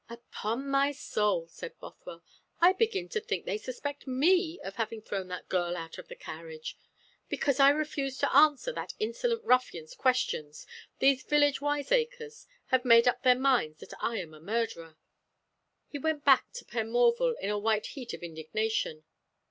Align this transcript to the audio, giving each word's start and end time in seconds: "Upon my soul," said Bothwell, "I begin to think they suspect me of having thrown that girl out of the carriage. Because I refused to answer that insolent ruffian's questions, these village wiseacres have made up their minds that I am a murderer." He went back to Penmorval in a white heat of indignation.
"Upon 0.09 0.67
my 0.67 0.91
soul," 0.93 1.47
said 1.47 1.77
Bothwell, 1.79 2.23
"I 2.59 2.73
begin 2.73 3.07
to 3.09 3.19
think 3.21 3.45
they 3.45 3.59
suspect 3.59 4.07
me 4.07 4.59
of 4.63 4.77
having 4.77 4.99
thrown 5.03 5.27
that 5.27 5.47
girl 5.47 5.77
out 5.77 5.99
of 5.99 6.07
the 6.07 6.15
carriage. 6.15 6.75
Because 7.29 7.59
I 7.59 7.69
refused 7.69 8.19
to 8.21 8.35
answer 8.35 8.71
that 8.73 8.95
insolent 8.97 9.43
ruffian's 9.43 9.93
questions, 9.93 10.65
these 10.97 11.21
village 11.21 11.61
wiseacres 11.61 12.47
have 12.73 12.83
made 12.83 13.07
up 13.07 13.21
their 13.21 13.35
minds 13.37 13.79
that 13.81 13.93
I 14.01 14.17
am 14.17 14.33
a 14.33 14.39
murderer." 14.41 14.97
He 15.87 15.99
went 15.99 16.25
back 16.25 16.51
to 16.53 16.65
Penmorval 16.65 17.35
in 17.39 17.51
a 17.51 17.59
white 17.59 17.85
heat 17.85 18.11
of 18.15 18.23
indignation. 18.23 19.03